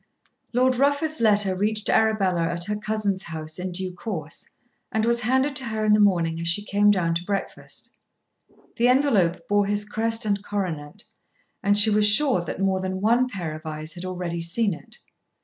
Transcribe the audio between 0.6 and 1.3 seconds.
Rufford's